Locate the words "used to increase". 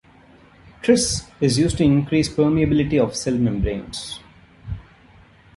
1.59-2.27